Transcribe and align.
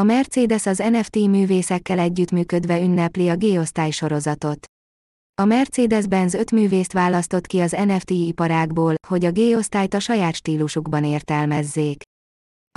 A 0.00 0.02
Mercedes 0.02 0.66
az 0.66 0.78
NFT 0.78 1.16
művészekkel 1.16 1.98
együttműködve 1.98 2.80
ünnepli 2.80 3.28
a 3.28 3.36
G-osztály 3.36 3.90
sorozatot. 3.90 4.66
A 5.42 5.44
Mercedes-Benz 5.44 6.34
öt 6.34 6.50
művészt 6.50 6.92
választott 6.92 7.46
ki 7.46 7.60
az 7.60 7.70
NFT 7.70 8.10
iparágból, 8.10 8.94
hogy 9.08 9.24
a 9.24 9.32
G-osztályt 9.32 9.94
a 9.94 10.00
saját 10.00 10.34
stílusukban 10.34 11.04
értelmezzék. 11.04 12.02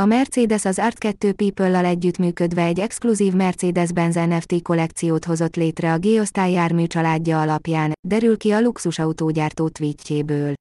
A 0.02 0.06
Mercedes 0.06 0.66
az 0.66 0.80
Art 0.80 0.98
2 0.98 1.34
People-lal 1.34 1.86
együttműködve 1.86 2.64
egy 2.64 2.80
exkluzív 2.80 3.34
Mercedes-Benz 3.34 4.16
NFT 4.16 4.62
kollekciót 4.62 5.26
hozott 5.26 5.56
létre 5.56 5.94
a 5.94 6.00
G-osztály 6.00 6.52
jármű 6.52 6.86
családja 6.88 7.42
alapján, 7.42 7.94
derül 8.08 8.38
ki 8.38 8.52
a 8.52 8.62
luxusautógyártó 8.62 9.70
tweetjéből. 9.70 10.54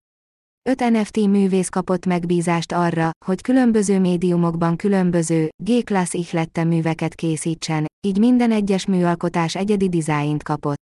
Öt 0.69 0.91
NFT 0.91 1.17
művész 1.17 1.69
kapott 1.69 2.07
megbízást 2.07 2.73
arra, 2.73 3.11
hogy 3.27 3.43
különböző 3.43 4.01
médiumokban 4.01 4.77
különböző, 4.77 5.49
G-class 5.65 6.13
ihlette 6.13 6.65
műveket 6.65 7.15
készítsen, 7.15 7.87
így 8.07 8.19
minden 8.19 8.53
egyes 8.53 8.87
műalkotás 8.87 9.55
egyedi 9.55 9.89
dizájnt 9.89 10.43
kapott. 10.43 10.77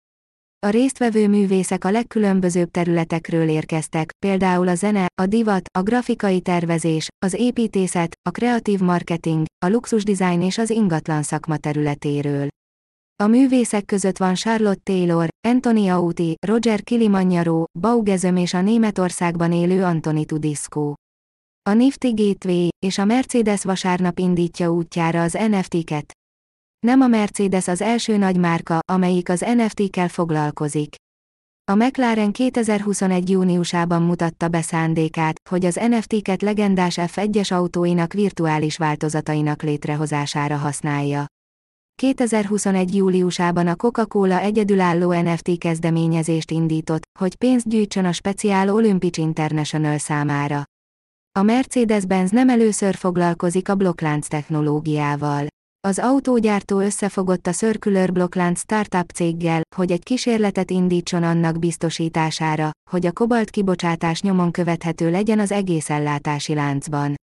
A 0.65 0.69
résztvevő 0.69 1.27
művészek 1.27 1.85
a 1.85 1.91
legkülönbözőbb 1.91 2.71
területekről 2.71 3.49
érkeztek, 3.49 4.11
például 4.25 4.67
a 4.67 4.75
zene, 4.75 5.05
a 5.21 5.25
divat, 5.25 5.69
a 5.77 5.81
grafikai 5.81 6.41
tervezés, 6.41 7.07
az 7.25 7.33
építészet, 7.33 8.15
a 8.29 8.31
kreatív 8.31 8.79
marketing, 8.79 9.45
a 9.65 9.69
luxusdesign 9.69 10.41
és 10.41 10.57
az 10.57 10.69
ingatlan 10.69 11.23
szakma 11.23 11.57
területéről. 11.57 12.47
A 13.15 13.27
művészek 13.27 13.85
között 13.85 14.17
van 14.17 14.33
Charlotte 14.33 14.81
Taylor, 14.83 15.27
Anthony 15.47 15.89
Auti, 15.89 16.35
Roger 16.47 16.83
Kilimanjaro, 16.83 17.63
Baugezöm 17.79 18.35
és 18.35 18.53
a 18.53 18.61
Németországban 18.61 19.51
élő 19.51 19.83
Antoni 19.83 20.25
Tudisco. 20.25 20.93
A 21.69 21.73
Nifty 21.73 22.13
Gateway 22.13 22.67
és 22.85 22.97
a 22.97 23.05
Mercedes 23.05 23.63
vasárnap 23.63 24.19
indítja 24.19 24.69
útjára 24.69 25.21
az 25.21 25.33
NFT-ket. 25.33 26.13
Nem 26.85 27.01
a 27.01 27.07
Mercedes 27.07 27.67
az 27.67 27.81
első 27.81 28.17
nagy 28.17 28.37
márka, 28.37 28.79
amelyik 28.91 29.29
az 29.29 29.39
NFT-kel 29.39 30.07
foglalkozik. 30.07 30.95
A 31.71 31.75
McLaren 31.75 32.31
2021. 32.31 33.29
júniusában 33.29 34.01
mutatta 34.01 34.47
be 34.47 34.61
szándékát, 34.61 35.39
hogy 35.49 35.65
az 35.65 35.75
NFT-ket 35.75 36.41
legendás 36.41 36.95
F1-es 36.99 37.53
autóinak 37.53 38.13
virtuális 38.13 38.77
változatainak 38.77 39.61
létrehozására 39.61 40.57
használja. 40.57 41.25
2021. 42.03 42.95
júliusában 42.95 43.67
a 43.67 43.75
Coca-Cola 43.75 44.39
egyedülálló 44.39 45.21
NFT 45.21 45.57
kezdeményezést 45.57 46.51
indított, 46.51 47.01
hogy 47.19 47.35
pénzt 47.35 47.69
gyűjtsön 47.69 48.05
a 48.05 48.11
Speciál 48.11 48.69
Olympic 48.69 49.17
International 49.17 49.97
számára. 49.97 50.63
A 51.39 51.41
Mercedes-Benz 51.41 52.31
nem 52.31 52.49
először 52.49 52.95
foglalkozik 52.95 53.69
a 53.69 53.75
blokklánc 53.75 54.27
technológiával. 54.27 55.47
Az 55.87 55.99
autógyártó 55.99 56.79
összefogott 56.79 57.47
a 57.47 57.51
Circular 57.51 58.11
Blokklánc 58.11 58.59
startup 58.59 59.09
céggel, 59.09 59.61
hogy 59.75 59.91
egy 59.91 60.03
kísérletet 60.03 60.71
indítson 60.71 61.23
annak 61.23 61.59
biztosítására, 61.59 62.71
hogy 62.91 63.05
a 63.05 63.11
kobalt 63.11 63.49
kibocsátás 63.49 64.21
nyomon 64.21 64.51
követhető 64.51 65.11
legyen 65.11 65.39
az 65.39 65.51
egész 65.51 65.89
ellátási 65.89 66.53
láncban. 66.53 67.15